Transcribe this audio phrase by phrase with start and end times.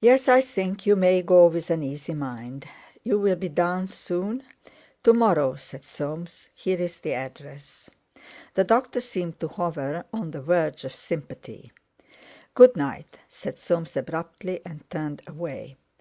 [0.00, 2.68] "Yes, I think you may go with an easy mind.
[3.02, 4.44] You'll be down soon?"
[5.02, 6.50] "To morrow," said Soames.
[6.54, 7.90] "Here's the address."
[8.54, 11.72] The doctor seemed to hover on the verge of sympathy.
[12.54, 15.78] "Good night!" said Soames abruptly, and turned away.